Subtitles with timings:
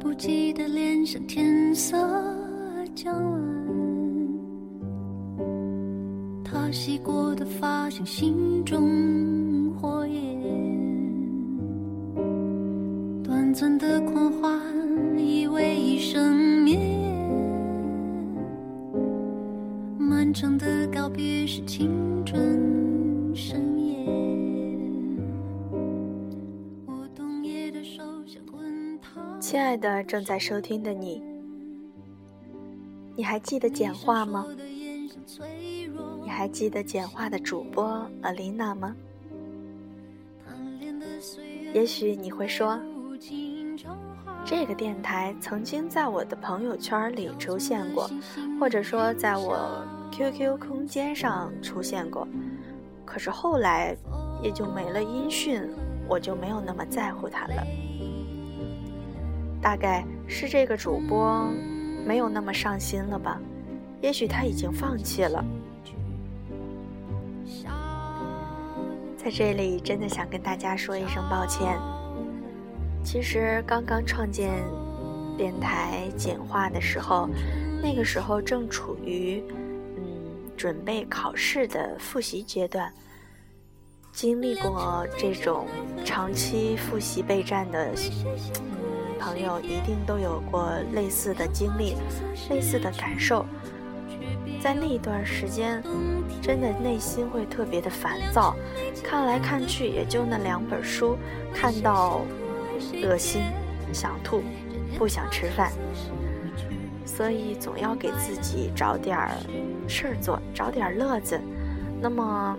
[0.00, 1.96] 不羁的脸上天色
[2.94, 3.40] 将晚，
[6.44, 10.40] 他洗过的发像心中火焰，
[13.22, 14.60] 短暂的狂欢
[15.18, 17.38] 以为一生绵延，
[19.98, 21.90] 漫长的告别是青
[22.24, 22.73] 春。
[29.54, 31.22] 亲爱的正在收听的你，
[33.14, 34.44] 你还记得简话吗？
[36.24, 38.96] 你还记得简话的主播阿琳娜吗？
[41.72, 42.76] 也许你会说，
[44.44, 48.10] 这个电台曾经在我的朋友圈里出现过，
[48.58, 52.26] 或者说在我 QQ 空间上出现过，
[53.04, 53.96] 可是后来
[54.42, 55.62] 也就没了音讯，
[56.08, 57.64] 我就没有那么在乎它了。
[59.64, 61.48] 大概是这个主播
[62.06, 63.40] 没有那么上心了吧？
[64.02, 65.42] 也许他已经放弃了。
[69.16, 71.80] 在这里，真的想跟大家说一声抱歉。
[73.02, 74.50] 其实刚刚创建
[75.38, 77.26] 电台简化的时候，
[77.82, 79.42] 那个时候正处于
[79.96, 80.04] 嗯
[80.58, 82.92] 准备考试的复习阶段，
[84.12, 85.66] 经历过这种
[86.04, 88.83] 长期复习备战的嗯。
[89.24, 91.96] 朋友一定都有过类似的经历，
[92.50, 93.46] 类似的感受。
[94.60, 95.82] 在那一段时间，
[96.42, 98.54] 真的内心会特别的烦躁，
[99.02, 101.16] 看来看去也就那两本书，
[101.54, 102.20] 看到
[103.02, 103.40] 恶心，
[103.94, 104.42] 想吐，
[104.98, 105.72] 不想吃饭。
[107.06, 109.30] 所以总要给自己找点儿
[109.88, 111.40] 事儿做，找点乐子。
[111.98, 112.54] 那么，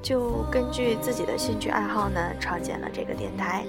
[0.00, 3.64] 就根据自己的兴趣爱好呢，创建了这个电台。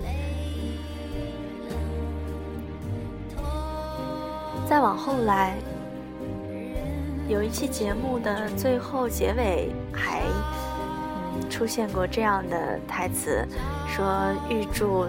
[4.70, 5.56] 再往后来，
[7.30, 13.48] 有一期节目的最后结尾还嗯出现过这样的台词，
[13.88, 15.06] 说预祝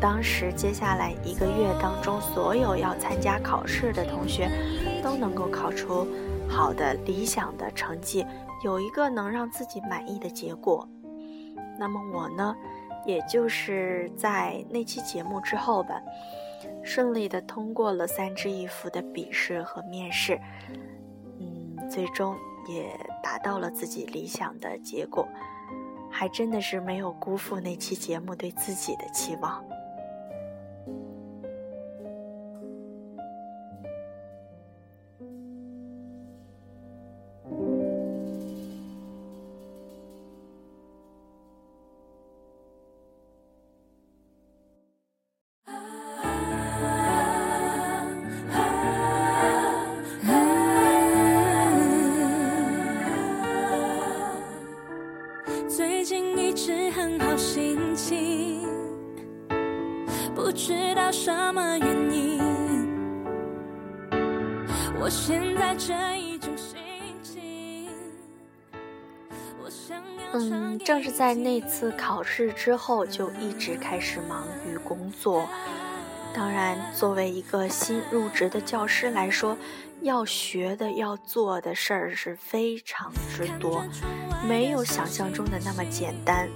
[0.00, 4.48] 当时接下来一个月当中所有要参加考试的同学
[5.02, 6.06] 都能够考出
[6.48, 8.24] 好的理想的成绩，
[8.62, 10.88] 有一个能让自己满意的结果。
[11.80, 12.54] 那么我呢，
[13.04, 16.00] 也就是在那期节目之后吧。
[16.82, 20.38] 顺利的通过了三支一扶的笔试和面试，
[21.38, 22.36] 嗯，最终
[22.68, 22.90] 也
[23.22, 25.26] 达到了自己理想的结果，
[26.10, 29.64] 还真的是没有辜负那期节目对自己的期望。
[70.32, 75.48] 嗯，正是在那次考试之后，就一直开始忙于工作。
[76.32, 79.56] 当然，作为一个新入职的教师来说，
[80.02, 83.84] 要学的、要做的事儿是非常之多，
[84.46, 86.48] 没有想象中的那么简单。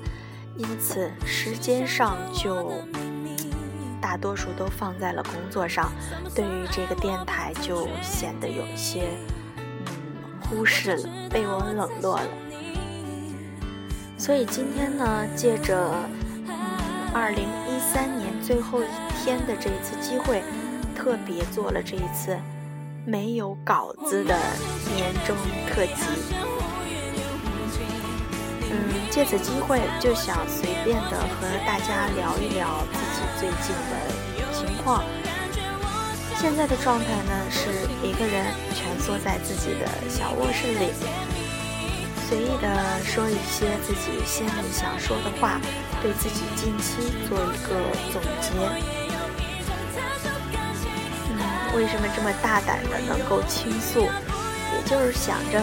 [0.56, 2.72] 因此，时间上就
[4.00, 5.90] 大多数都放在了工作上，
[6.32, 9.08] 对于这个电台就显得有些
[9.58, 9.86] 嗯
[10.42, 12.28] 忽视了，被我冷落了。
[14.16, 15.76] 所以今天呢，借着
[16.46, 16.54] 嗯
[17.12, 18.86] 二零一三年最后一
[19.22, 20.42] 天的这一次机会，
[20.96, 22.38] 特别做了这一次。
[23.06, 24.34] 没有稿子的
[24.96, 25.36] 年终
[25.68, 26.02] 特辑，
[28.70, 33.92] 嗯，借此机会就想随便的和大家聊一聊自己最近的
[34.54, 35.04] 情况。
[36.36, 37.68] 现在的状态呢，是
[38.02, 40.88] 一个人蜷缩在自己的小卧室里，
[42.28, 45.60] 随意的说一些自己心里想说的话，
[46.02, 47.68] 对自己近期做一个
[48.12, 48.48] 总结。
[51.30, 51.38] 嗯
[51.76, 54.00] 为什么这么大胆的能够倾诉？
[54.02, 55.60] 也就是想着，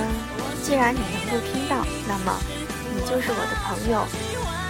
[0.61, 2.39] 既然你能够听到，那么
[2.93, 4.05] 你就是我的朋友。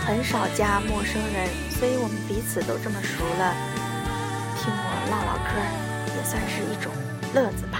[0.03, 3.53] 很少加陌生人，所以我们彼此都这么熟了。
[4.57, 5.61] 听我唠唠嗑，
[6.17, 6.91] 也算是一种
[7.35, 7.79] 乐子吧。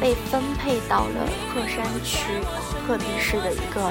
[0.00, 2.24] 被分配到了鹤山区
[2.86, 3.90] 鹤壁市的一个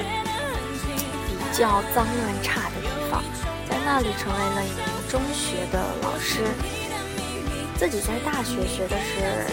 [1.26, 3.22] 比较脏乱差的地方，
[3.68, 6.44] 在那里成为了一名中学的老师。
[7.76, 9.44] 自己在大学学的是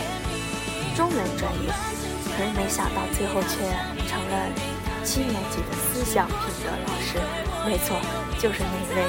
[0.96, 1.70] 中文专业，
[2.38, 3.58] 可是没想到最后却
[4.08, 4.48] 成了
[5.04, 7.20] 七年级的思想品德老师。
[7.66, 8.00] 没错，
[8.40, 9.04] 就是那位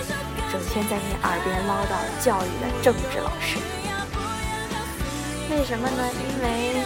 [0.51, 3.59] 整天在你耳边唠叨教育的政治老师。
[5.51, 6.03] 为什么呢？
[6.19, 6.83] 因为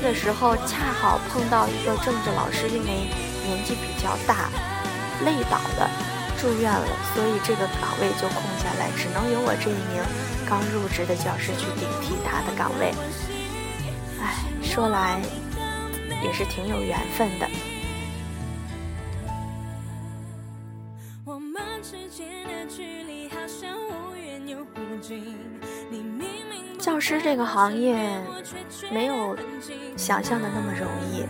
[0.00, 3.08] 的时候恰好碰到一个政治老师，因为
[3.44, 4.50] 年纪比较大，
[5.24, 5.90] 累倒了，
[6.40, 10.02] 住院了，所以这个岗位就空下来，只能由我这一名
[10.48, 12.92] 刚入职的教师去顶替他的岗位。
[14.20, 15.20] 唉，说来
[16.24, 17.46] 也是挺有缘分的。
[27.00, 27.96] 教师这个行业
[28.92, 29.34] 没有
[29.96, 31.24] 想象的那么容易，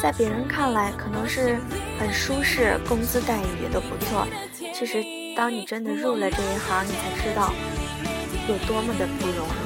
[0.00, 1.58] 在别人看来可能是
[2.00, 4.26] 很舒适，工资待遇也都不错。
[4.72, 5.04] 其实，
[5.36, 7.52] 当你真的入了这一行，你才知道
[8.48, 9.57] 有多么的不容易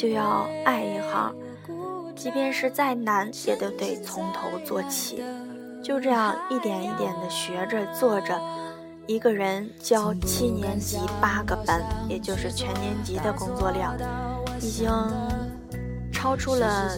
[0.00, 1.34] 就要爱一行，
[2.16, 5.22] 即便是再难，也都得从头做起。
[5.82, 8.40] 就这样一点一点的学着做着，
[9.06, 13.94] 一个人教七年级八个班，也就是全年级的工作量，
[14.58, 14.90] 已经
[16.10, 16.96] 超出了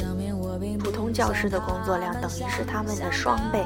[0.78, 3.64] 普通教师的工作量，等于是他们的双倍。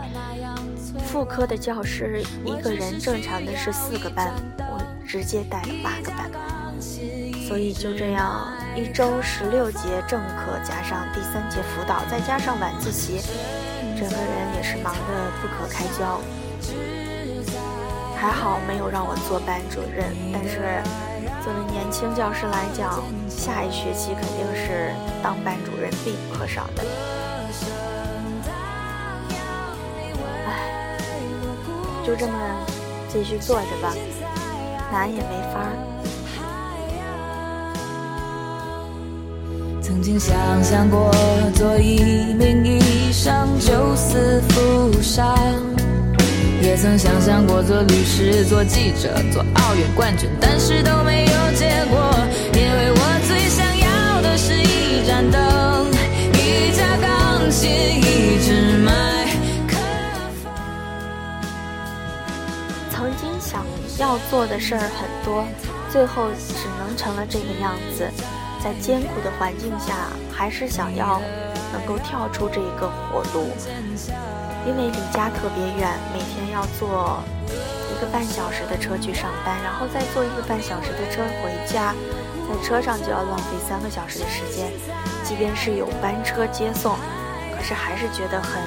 [1.05, 6.31] 副科的教师一个人正常的是四个班，我直接带了八个班，
[7.47, 8.51] 所以就这样。
[8.77, 13.23] 一周十六节正课，加上第三节辅导，再加上晚自习，
[13.99, 16.21] 整个人也是忙得不可开交。
[18.15, 20.83] 还好没有让我做班主任，但是
[21.43, 26.85] 作为年轻教师来讲，下一学期肯定是当班主任必不可少的。
[30.47, 30.99] 唉，
[32.05, 32.35] 就这么
[33.09, 33.95] 继续做着吧，
[34.93, 35.73] 难也没法儿。
[39.97, 41.11] 曾经想象过
[41.55, 45.35] 做一名医生，救死扶伤，
[46.61, 52.15] 也曾想象过做律师、做记者、做奥运冠军，但是都没有结果，
[52.53, 55.87] 因为我最想要的是一盏灯、
[56.35, 58.93] 一架钢琴、一支麦
[59.67, 59.79] 克
[60.45, 60.53] 风。
[62.91, 63.65] 曾经想
[63.99, 65.47] 要做的事儿很多，
[65.91, 68.07] 最后只能成了这个样子。
[68.63, 71.21] 在艰苦的环境下，还是想要
[71.73, 73.49] 能够跳出这一个火炉，
[74.67, 77.23] 因为离家特别远，每天要坐
[77.91, 81.95] 一个半小时的车去上班，然后再坐一个半小时的车回家，
[82.49, 84.73] 在车上就要浪费三个小时的时间。
[85.23, 86.97] 即便是有班车接送，
[87.57, 88.63] 可是还是觉得很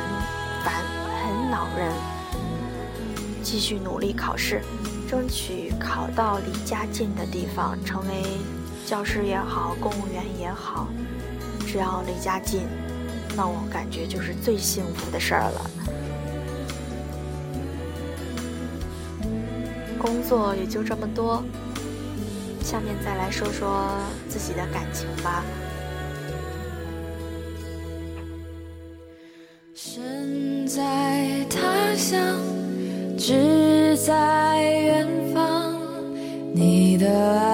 [0.63, 0.73] 烦，
[1.23, 1.91] 很恼人。
[3.41, 4.61] 继续努力考试，
[5.09, 8.23] 争取考到离家近的地方，成为。
[8.85, 10.87] 教师也好，公务员也好，
[11.67, 12.61] 只要离家近，
[13.35, 15.69] 那我感觉就是最幸福的事儿了。
[20.01, 21.43] 工作也就这么多，
[22.63, 23.89] 下面再来说说
[24.27, 25.43] 自己的感情吧。
[29.75, 32.37] 身在他乡，
[33.17, 35.75] 志在远方，
[36.53, 37.07] 你的
[37.39, 37.48] 爱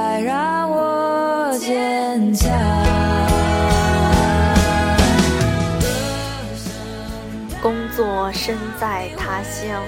[8.80, 9.82] 在他乡，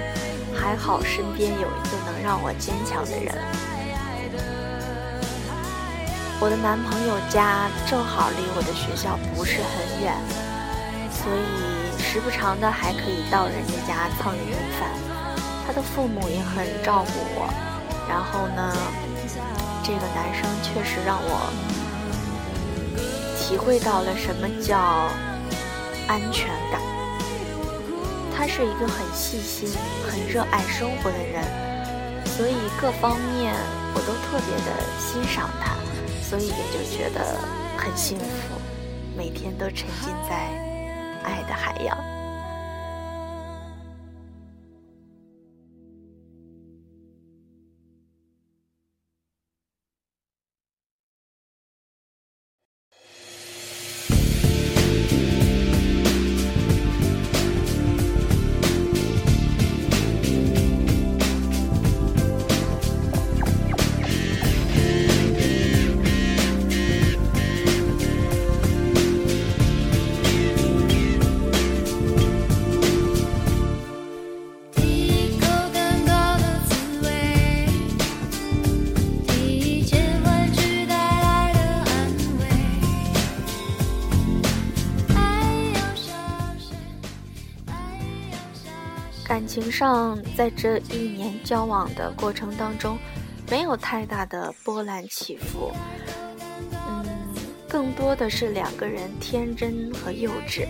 [0.56, 3.34] 还好身边有一个能让我坚强的人。
[6.40, 10.14] 我的男朋友家正好离我的学校不是很远，
[11.10, 14.90] 所以时不常的还可以到人家家蹭一顿饭。
[15.66, 17.50] 他的父母也很照顾我。
[18.08, 18.74] 然后呢，
[19.84, 21.52] 这个男生确实让我
[23.38, 24.78] 体会到了什么叫
[26.08, 26.87] 安全感。
[28.38, 29.68] 他是一个很细心、
[30.08, 31.44] 很热爱生活的人，
[32.24, 33.52] 所以各方面
[33.96, 35.74] 我都特别的欣赏他，
[36.22, 37.36] 所以也就觉得
[37.76, 38.62] 很幸福，
[39.18, 40.36] 每天都沉浸在
[41.24, 42.17] 爱的海洋。
[89.60, 92.96] 情上，在这一年交往的过程当中，
[93.50, 95.72] 没有太大的波澜起伏。
[96.72, 97.04] 嗯，
[97.68, 100.68] 更多的是两个人天真和幼稚。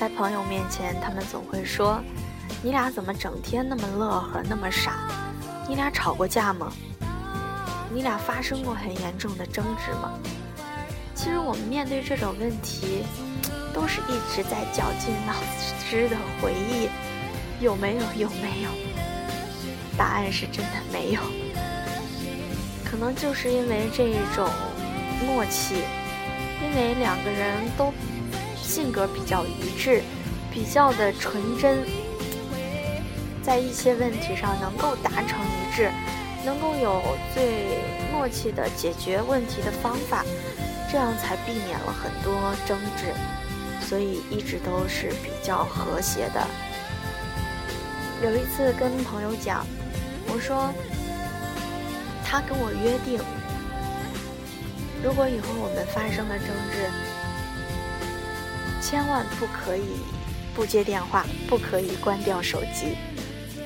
[0.00, 2.02] 在朋友面前，他们总会说
[2.64, 5.08] ：“你俩怎么整天那么乐呵，那么傻？
[5.68, 6.72] 你俩吵过架吗？
[7.94, 10.10] 你俩发生过很严重的争执吗？”
[11.14, 13.04] 其实我们面对这种问题，
[13.72, 15.32] 都是一直在绞尽脑
[15.88, 16.88] 汁的回忆。
[17.60, 18.02] 有没有？
[18.16, 18.70] 有没有？
[19.96, 21.20] 答案是真的没有。
[22.84, 24.48] 可能就是因为这种
[25.26, 25.76] 默契，
[26.62, 27.92] 因为两个人都
[28.62, 30.02] 性格比较一致，
[30.52, 31.78] 比较的纯真，
[33.42, 35.90] 在一些问题上能够达成一致，
[36.44, 37.02] 能够有
[37.34, 37.80] 最
[38.12, 40.24] 默契的解决问题的方法，
[40.90, 43.14] 这样才避免了很多争执，
[43.80, 46.46] 所以一直都是比较和谐的。
[48.24, 49.66] 有一次跟朋友讲，
[50.28, 50.72] 我说
[52.24, 53.20] 他跟我约定，
[55.04, 56.90] 如果以后我们发生了争执，
[58.80, 59.98] 千万不可以
[60.54, 62.96] 不接电话，不可以关掉手机。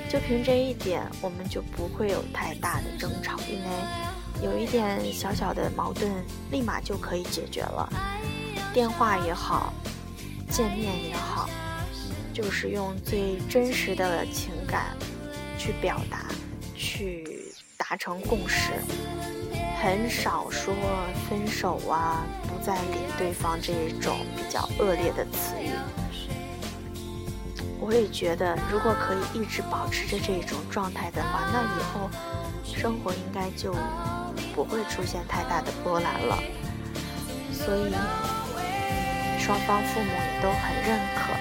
[0.08, 6.10] 就凭这一点，我们就不会有太大的争吵，因为有一点小小的矛盾，
[6.50, 7.88] 立马就可以解决了。
[8.74, 9.72] 电话也好，
[10.50, 11.48] 见面也好。
[12.32, 14.96] 就是用最真实的情感
[15.58, 16.26] 去表达，
[16.74, 18.70] 去达成共识，
[19.82, 20.74] 很少说
[21.28, 25.70] 分手啊，不再理对方这种比较恶劣的词语。
[27.80, 32.10] 我也觉得，如果可以一直保持着这种状态的话，那以后
[32.62, 33.74] 生活应该就
[34.54, 36.38] 不会出现太大的波澜了。
[37.52, 37.92] 所以，
[39.38, 41.32] 双方父母也都很认可。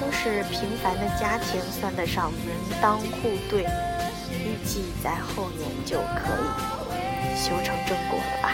[0.00, 2.40] 都是平凡的家庭，算得上门
[2.80, 3.64] 当户对，
[4.32, 8.50] 预计在后年就可以修成正果了吧。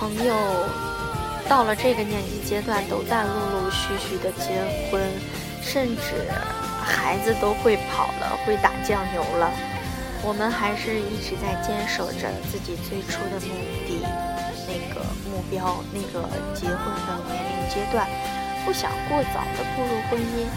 [0.00, 0.34] 朋友
[1.46, 4.98] 到了这个年纪阶段，都在陆陆续续的结婚，
[5.60, 6.24] 甚至
[6.82, 9.52] 孩子都会跑了，会打酱油了。
[10.22, 13.52] 我们还是一直在坚守着自己最初的目
[13.84, 14.00] 的，
[14.64, 18.08] 那个目标，那个结婚的年龄阶段，
[18.64, 20.48] 不想过早的步入婚姻。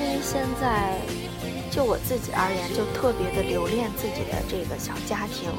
[0.00, 0.96] 因为现在，
[1.70, 5.52] 就我自己而言，就特别的留恋自己的这个小家庭，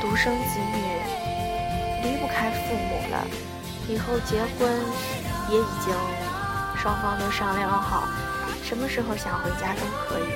[0.00, 1.25] 独生子女。
[2.06, 3.26] 离不开父母了，
[3.88, 4.70] 以后结婚
[5.50, 5.92] 也已经
[6.80, 8.06] 双方都商量好，
[8.62, 10.30] 什么时候想回家都可以。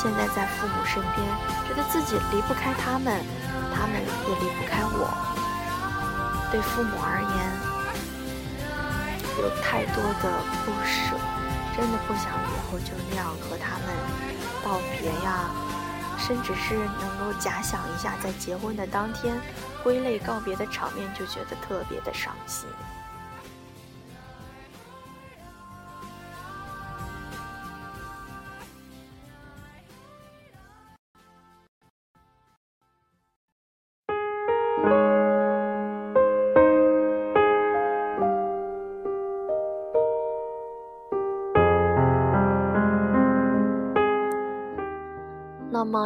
[0.00, 1.20] 现在在父母身边，
[1.68, 3.20] 觉得自己离不开他们，
[3.76, 5.12] 他们也离不开我。
[6.50, 7.36] 对父母而言，
[9.42, 11.20] 有太多的不舍，
[11.76, 13.92] 真的不想以后就那样和他们
[14.64, 15.52] 道别呀。
[16.20, 19.40] 甚至是能够假想一下，在结婚的当天，
[19.82, 22.68] 挥泪告别的场面，就觉得特别的伤心。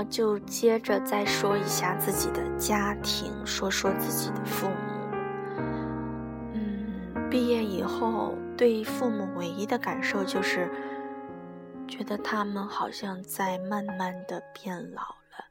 [0.04, 4.74] 么就接着再说一下自己的家庭，说说自己的父母。
[6.52, 10.70] 嗯，毕业以后对父母唯一的感受就是，
[11.88, 15.44] 觉得他们好像在慢慢的变老了。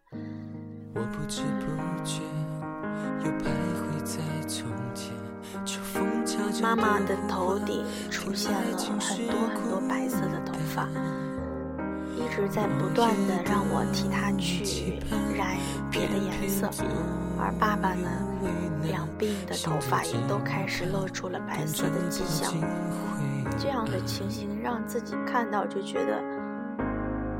[0.96, 2.22] 我不知不觉
[3.26, 5.12] 又徘徊在从前，
[6.62, 10.88] 妈妈的头顶出现了很多很多白色的头发。
[12.34, 14.98] 一直在不断的让我替他去
[15.38, 15.56] 染
[15.92, 16.68] 别的颜色，
[17.38, 18.10] 而爸爸呢，
[18.82, 22.52] 两鬓的头发也都开始露出了白色的迹象。
[23.56, 26.20] 这样的情形让自己看到就觉得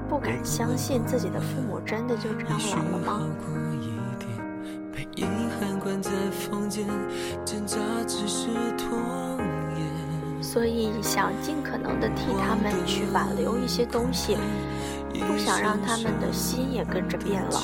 [0.08, 3.20] 不敢相信，自己的父母真的就这样老了吗？
[10.54, 14.38] 所以想尽可能的替他们去挽留一些东西，
[15.12, 17.62] 不想让他们的心也跟着变老，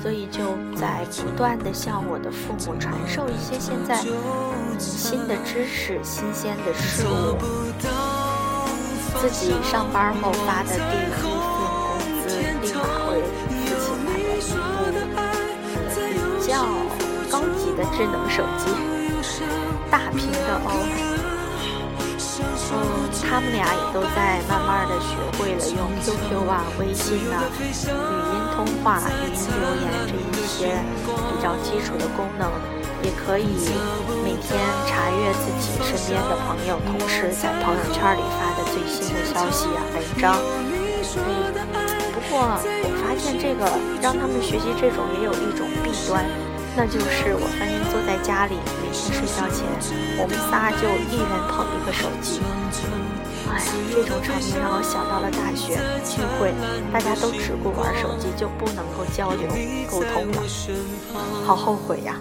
[0.00, 3.96] 所以就在不断的向我的父母传授一些现在
[4.78, 7.36] 新的知识、新鲜的事物。
[9.20, 13.20] 自己上班后发的第一份工资，立马会
[13.60, 16.00] 自己买了一部
[16.40, 16.64] 比较
[17.30, 18.72] 高级的智能手机，
[19.90, 21.20] 大屏的哦。
[22.72, 22.80] 嗯，
[23.28, 27.60] 他们俩也都在慢慢的学会了用 QQ 啊、微信啊、语
[28.32, 32.48] 音通话、语音留言这一些比较基础的功能，
[33.02, 33.44] 也可以
[34.24, 34.58] 每天
[34.88, 40.40] 查阅自己身边的朋友、同事在朋友圈里发的最新的消息啊、文章。
[41.14, 41.52] 嗯，
[42.14, 43.68] 不过我发现这个
[44.00, 46.24] 让他们学习这种也有一种弊端。
[46.74, 49.60] 那就是我发现坐在家里，每天睡觉前，
[50.16, 52.40] 我们仨就一人捧一个手机。
[53.52, 56.54] 哎呀，这种场面让我想到了大学聚会，
[56.90, 59.46] 大家都只顾玩手机，就不能够交流
[59.90, 60.42] 沟通了，
[61.44, 62.16] 好后悔呀。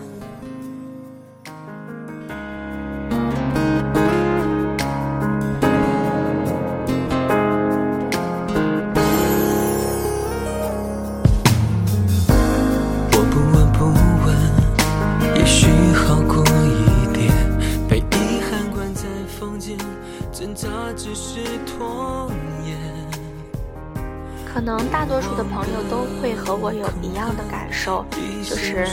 [24.54, 28.06] 可能大多数的朋友都会和我有一样的感受，
[28.44, 28.86] 就是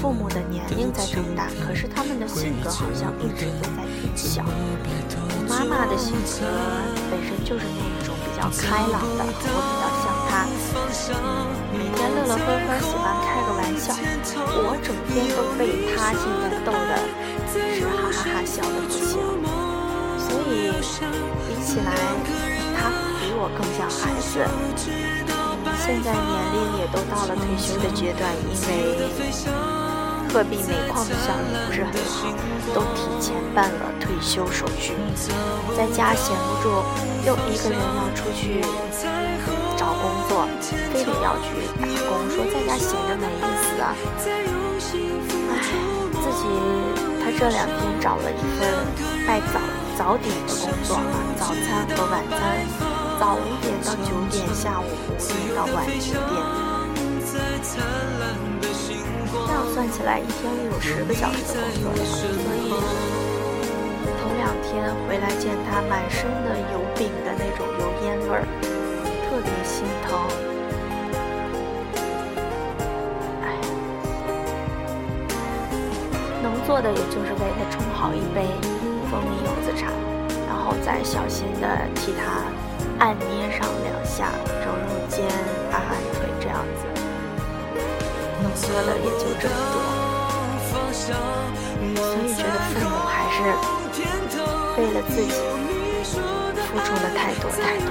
[0.00, 4.44] 父母的年龄在长大，可是他们的性格好像一直都在变小。
[4.46, 6.46] 我妈妈的性格
[7.10, 10.46] 本身就是那种比较开朗的，和我比较像她，
[11.74, 13.90] 每天乐乐呵呵，喜欢开个玩笑。
[14.54, 16.94] 我整天都被她现在逗得
[17.50, 19.18] 是哈哈哈笑的不行。
[20.16, 20.70] 所以
[21.48, 21.90] 比起来，
[22.78, 23.11] 她。
[23.22, 24.42] 比我更像孩子，
[25.78, 29.06] 现在年龄也都到了退休的阶段，因为
[30.26, 32.26] 鹤壁煤矿的效益不是很好，
[32.74, 34.98] 都提前办了退休手续。
[35.76, 36.82] 在家闲不住，
[37.22, 38.58] 又一个人要出去
[39.78, 40.42] 找工作，
[40.92, 43.94] 非得要去打工，说在家闲着没意思啊。
[45.46, 45.62] 唉，
[46.10, 46.42] 自己
[47.22, 48.66] 他这两天找了一份
[49.28, 49.62] 卖早
[49.96, 50.98] 早点的工作，
[51.38, 53.01] 早餐和晚餐。
[53.22, 56.42] 早五点到九点，下午五点到晚九点，
[57.22, 57.38] 这
[59.52, 62.74] 样算起来一天有十个小时的工作量所以
[64.18, 68.42] 头两天回来见他满身的油饼的那种油烟味儿，
[69.30, 70.18] 特别心疼。
[73.44, 73.46] 哎，
[76.42, 78.50] 能做的也就是为他冲好一杯
[79.08, 79.86] 蜂蜜柚子茶，
[80.48, 82.42] 然后再小心的替他。
[83.02, 84.30] 按捏上两下，
[84.62, 85.26] 揉揉肩，
[85.72, 86.86] 按按腿，这样子，
[88.40, 89.76] 能做的也就这么多。
[91.02, 91.10] 所
[92.22, 93.42] 以觉得父母还是
[94.78, 95.34] 为了自己
[96.62, 97.90] 付出了太多太多。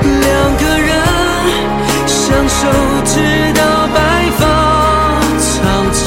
[0.00, 0.24] 两
[0.56, 0.88] 个人
[2.06, 2.16] 相
[2.48, 2.56] 守
[3.04, 3.12] 直
[3.52, 3.96] 到白
[4.38, 4.40] 发
[5.38, 6.02] 苍苍，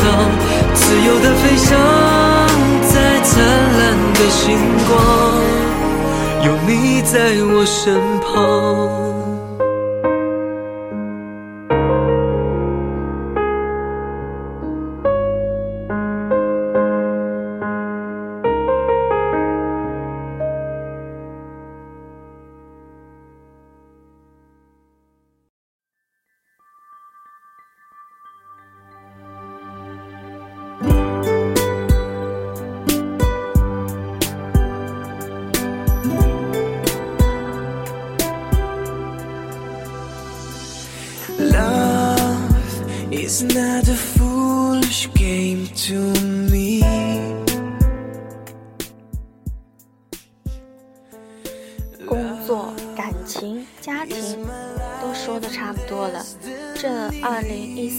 [0.73, 2.40] 自由的飞翔。
[3.31, 3.79] 灿烂
[4.13, 4.91] 的星光，
[6.43, 7.15] 有你在
[7.53, 9.00] 我身旁。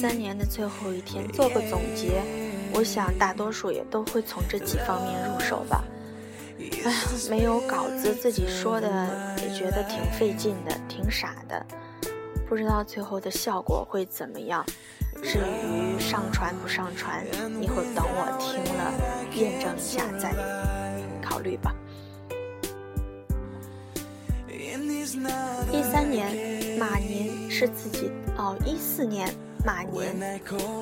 [0.02, 2.20] 三年的最后一天，做个总结，
[2.74, 5.84] 我想大多数也都会从这几方面入手吧。
[6.58, 6.92] 哎呀，
[7.30, 11.64] 没有稿子，自己说的也觉得挺费劲的，挺傻的，
[12.48, 14.66] 不知道最后的效果会怎么样。
[15.22, 17.24] 至于上传不上传，
[17.62, 18.92] 一会儿等我听了
[19.36, 20.34] 验证一下再
[21.22, 21.72] 考虑吧。
[25.70, 29.32] 一三年马年是自己哦，一四年
[29.64, 30.40] 马年，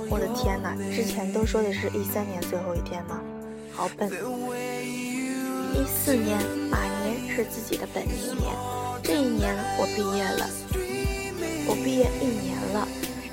[0.09, 0.75] 我的天哪！
[0.95, 3.21] 之前都说的是一三年最后一天吗？
[3.73, 4.11] 好笨。
[5.75, 6.39] 一四年
[6.71, 8.57] 马年是自己的本命年，
[9.03, 10.49] 这一年我毕业了，
[11.69, 12.89] 我毕业一年了。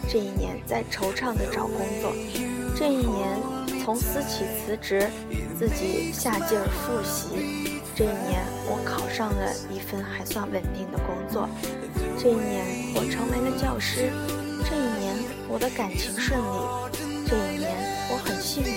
[0.09, 2.13] 这一年在惆怅的找工作，
[2.75, 3.37] 这一年
[3.83, 5.09] 从私企辞职，
[5.57, 7.73] 自己下劲儿复习。
[7.95, 11.49] 这一年我考上了一份还算稳定的工作，
[12.19, 14.11] 这一年我成为了教师，
[14.63, 15.15] 这一年
[15.49, 16.43] 我的感情顺利，
[17.25, 17.71] 这一年
[18.11, 18.69] 我很幸福，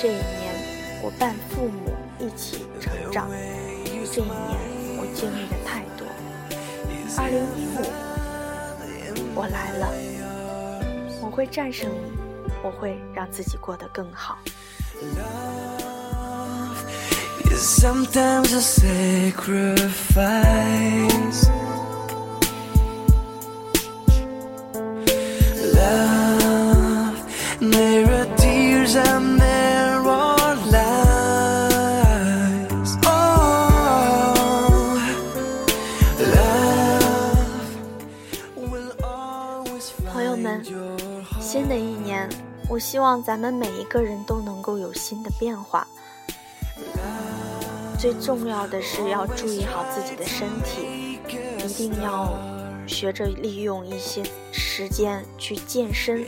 [0.00, 0.54] 这一年
[1.02, 4.58] 我伴父母一起成长，这一年
[4.98, 6.06] 我经历了太多。
[7.18, 7.80] 二零一五，
[9.34, 9.92] 我来了。
[11.20, 12.12] 我会战胜你，
[12.62, 14.38] 我会让自己过得更好。
[14.98, 15.14] 朋
[21.32, 21.65] 友
[40.46, 40.62] 们。
[41.40, 42.28] 新的一年，
[42.68, 45.86] 我希望咱们每一个人都能够有新的变化。
[47.98, 51.18] 最重要的是要注意好自己的身体，
[51.64, 52.38] 一定要
[52.86, 56.24] 学着利用一些时间去健身。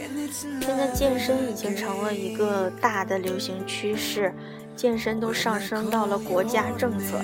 [0.60, 4.34] 现在健身已经成了一个大的流行趋势，
[4.74, 7.20] 健身都上升到了国家政策。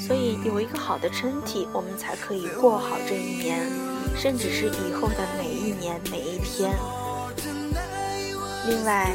[0.00, 3.60] 所以有一个好的身体，我们才可以过好这一年，
[4.16, 6.72] 甚至是以后的每一年每一天。
[8.66, 9.14] 另外，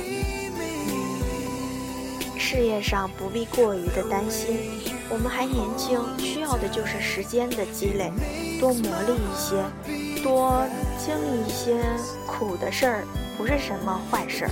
[2.37, 4.59] 事业上不必过于的担心，
[5.09, 8.11] 我们还年轻，需要的就是时间的积累，
[8.59, 10.63] 多磨砺一些，多
[10.97, 11.81] 经历一些
[12.27, 13.03] 苦的事儿，
[13.37, 14.51] 不是什么坏事儿。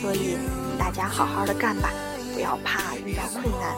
[0.00, 0.38] 所以
[0.78, 1.92] 大家好好的干吧，
[2.34, 3.76] 不要怕遇到困难，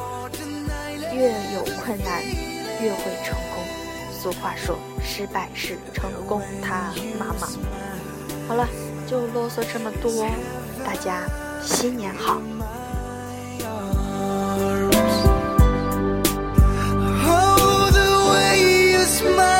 [1.14, 2.22] 越有困难
[2.80, 3.49] 越会成功。
[4.22, 7.48] 俗话说失败是成功他妈妈。
[8.46, 8.68] 好了
[9.06, 10.26] 就啰嗦这么多
[10.84, 11.26] 大家
[11.62, 12.38] 新年好。
[17.32, 19.59] Oh the way you smile.